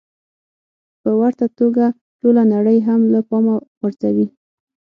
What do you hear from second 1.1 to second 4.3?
ورته توګه ټوله نړۍ هم له پامه غورځوي.